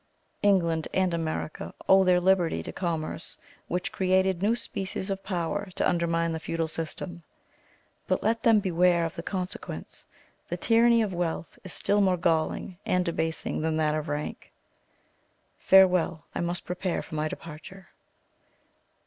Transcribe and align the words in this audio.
England 0.41 0.87
and 0.95 1.13
America 1.13 1.75
owe 1.87 2.03
their 2.03 2.19
liberty 2.19 2.63
to 2.63 2.73
commerce, 2.73 3.37
which 3.67 3.91
created 3.91 4.41
new 4.41 4.55
species 4.55 5.11
of 5.11 5.23
power 5.23 5.67
to 5.75 5.87
undermine 5.87 6.31
the 6.31 6.39
feudal 6.39 6.67
system. 6.67 7.21
But 8.07 8.23
let 8.23 8.41
them 8.41 8.59
beware 8.59 9.05
of 9.05 9.13
the 9.13 9.21
consequence; 9.21 10.07
the 10.49 10.57
tyranny 10.57 11.03
of 11.03 11.13
wealth 11.13 11.59
is 11.63 11.71
still 11.71 12.01
more 12.01 12.17
galling 12.17 12.79
and 12.83 13.05
debasing 13.05 13.61
than 13.61 13.77
that 13.77 13.93
of 13.93 14.07
rank. 14.09 14.51
Farewell! 15.59 16.25
I 16.33 16.39
must 16.39 16.65
prepare 16.65 17.03
for 17.03 17.13
my 17.13 17.27
departure. 17.27 17.89